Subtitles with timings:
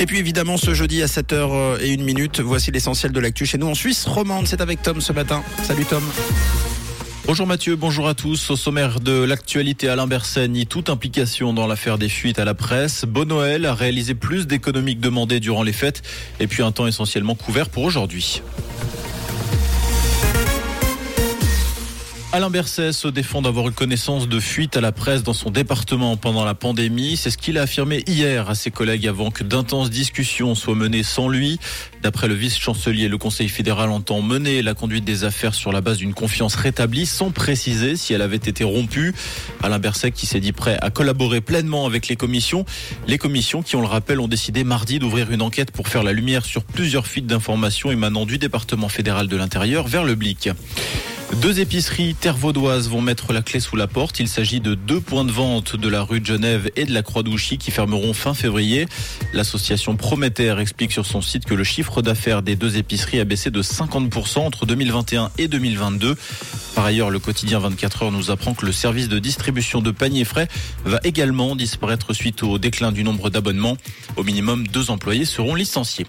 [0.00, 3.74] Et puis évidemment, ce jeudi à 7h01 minute, voici l'essentiel de l'actu chez nous en
[3.74, 4.46] Suisse romande.
[4.46, 5.44] C'est avec Tom ce matin.
[5.62, 6.02] Salut Tom.
[7.26, 8.50] Bonjour Mathieu, bonjour à tous.
[8.50, 12.54] Au sommaire de l'actualité, Alain Berset nie toute implication dans l'affaire des fuites à la
[12.54, 13.04] presse.
[13.06, 16.00] Bon Noël a réalisé plus d'économies que demandé durant les fêtes
[16.40, 18.40] et puis un temps essentiellement couvert pour aujourd'hui.
[22.32, 26.16] Alain Berset se défend d'avoir eu connaissance de fuites à la presse dans son département
[26.16, 27.16] pendant la pandémie.
[27.16, 31.02] C'est ce qu'il a affirmé hier à ses collègues avant que d'intenses discussions soient menées
[31.02, 31.58] sans lui.
[32.04, 35.96] D'après le vice-chancelier, le Conseil fédéral entend mener la conduite des affaires sur la base
[35.96, 39.12] d'une confiance rétablie sans préciser si elle avait été rompue.
[39.60, 42.64] Alain Berset qui s'est dit prêt à collaborer pleinement avec les commissions.
[43.08, 46.12] Les commissions qui, on le rappelle, ont décidé mardi d'ouvrir une enquête pour faire la
[46.12, 50.48] lumière sur plusieurs fuites d'informations émanant du département fédéral de l'intérieur vers le Blic.
[51.36, 54.18] Deux épiceries terre vaudoises vont mettre la clé sous la porte.
[54.18, 57.02] Il s'agit de deux points de vente de la rue de Genève et de la
[57.02, 58.86] Croix-d'Ouchy qui fermeront fin février.
[59.32, 63.50] L'association Prométhère explique sur son site que le chiffre d'affaires des deux épiceries a baissé
[63.50, 66.16] de 50% entre 2021 et 2022.
[66.74, 70.24] Par ailleurs, le quotidien 24 heures nous apprend que le service de distribution de paniers
[70.24, 70.48] frais
[70.84, 73.76] va également disparaître suite au déclin du nombre d'abonnements.
[74.16, 76.06] Au minimum, deux employés seront licenciés.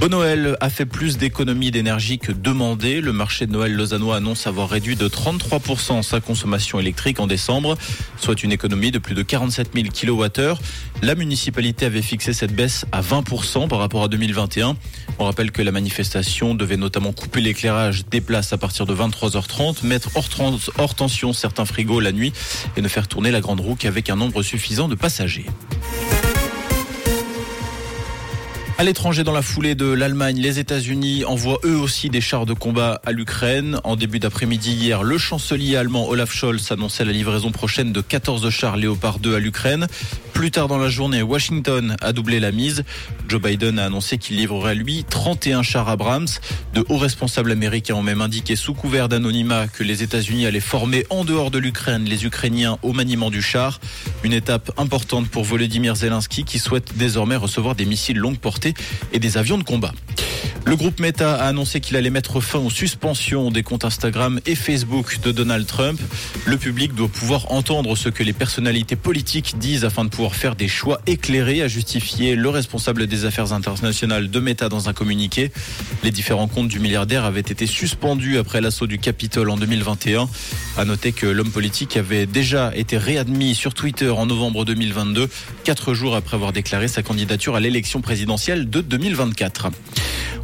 [0.00, 3.00] Bon Noël a fait plus d'économies d'énergie que demandé.
[3.00, 7.78] Le marché de Noël lausannois annonce avoir réduit de 33% sa consommation électrique en décembre,
[8.18, 10.54] soit une économie de plus de 47 000 kWh.
[11.02, 14.76] La municipalité avait fixé cette baisse à 20% par rapport à 2021.
[15.20, 19.86] On rappelle que la manifestation devait notamment couper l'éclairage des places à partir de 23h30,
[19.86, 20.28] mettre hors,
[20.76, 22.32] hors tension certains frigos la nuit
[22.76, 25.46] et ne faire tourner la grande roue qu'avec un nombre suffisant de passagers.
[28.76, 32.54] À l'étranger, dans la foulée de l'Allemagne, les États-Unis envoient eux aussi des chars de
[32.54, 33.78] combat à l'Ukraine.
[33.84, 38.50] En début d'après-midi hier, le chancelier allemand Olaf Scholz annonçait la livraison prochaine de 14
[38.50, 39.86] chars Léopard 2 à l'Ukraine.
[40.32, 42.82] Plus tard dans la journée, Washington a doublé la mise.
[43.28, 46.26] Joe Biden a annoncé qu'il livrerait lui 31 chars Abrams.
[46.74, 51.06] De hauts responsables américains ont même indiqué sous couvert d'anonymat que les États-Unis allaient former
[51.10, 53.78] en dehors de l'Ukraine les Ukrainiens au maniement du char.
[54.24, 58.63] Une étape importante pour Volodymyr Zelensky qui souhaite désormais recevoir des missiles longue portée
[59.12, 59.92] et des avions de combat.
[60.66, 64.54] Le groupe Meta a annoncé qu'il allait mettre fin aux suspensions des comptes Instagram et
[64.54, 66.00] Facebook de Donald Trump.
[66.46, 70.56] Le public doit pouvoir entendre ce que les personnalités politiques disent afin de pouvoir faire
[70.56, 75.52] des choix éclairés, a justifié le responsable des affaires internationales de Meta dans un communiqué.
[76.02, 80.28] Les différents comptes du milliardaire avaient été suspendus après l'assaut du Capitole en 2021.
[80.78, 85.28] À noter que l'homme politique avait déjà été réadmis sur Twitter en novembre 2022,
[85.62, 89.70] quatre jours après avoir déclaré sa candidature à l'élection présidentielle de 2024.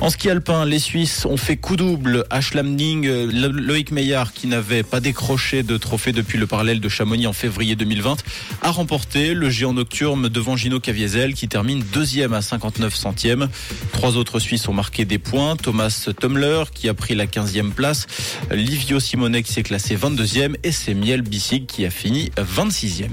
[0.01, 3.07] En ski alpin, les Suisses ont fait coup double à Schlamning.
[3.07, 7.77] Loïc Meillard, qui n'avait pas décroché de trophée depuis le parallèle de Chamonix en février
[7.77, 8.17] 2020,
[8.63, 13.49] a remporté le géant nocturne devant Gino Caviezel, qui termine deuxième à 59 centièmes.
[13.93, 15.57] Trois autres Suisses ont marqué des points.
[15.57, 18.07] Thomas Tumler, qui a pris la 15e place.
[18.51, 20.55] Livio Simonet, qui s'est classé 22e.
[20.65, 23.09] Et c'est Miel Bissig, qui a fini 26e.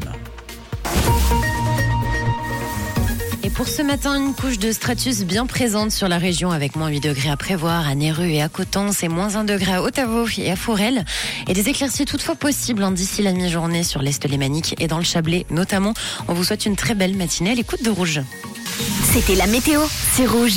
[3.58, 7.00] Pour ce matin, une couche de stratus bien présente sur la région avec moins 8
[7.00, 8.92] degrés à prévoir à Néru et à Coton.
[8.94, 11.04] C'est moins 1 degré à Ottawa et à Forel.
[11.48, 15.04] Et des éclaircies toutefois possibles hein, d'ici la mi-journée sur l'Est lémanique et dans le
[15.04, 15.96] Chablais notamment.
[16.28, 18.22] On vous souhaite une très belle matinée à l'écoute de Rouge.
[19.12, 19.82] C'était la météo,
[20.14, 20.54] c'est Rouge.